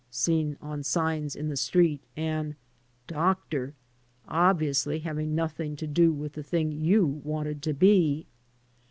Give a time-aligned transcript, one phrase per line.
[0.09, 2.55] (seen on signs in the street), and
[3.05, 3.75] "Dr."
[4.27, 8.25] (obviously having nothing to do with the thing you wanted to be).